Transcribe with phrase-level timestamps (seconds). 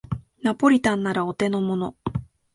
[0.41, 1.95] ナポリタンならお手のもの